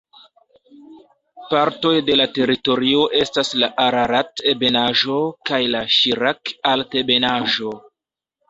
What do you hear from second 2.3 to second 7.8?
teritorio estas la Ararat-ebenaĵo kaj la Ŝirak-altebenaĵo.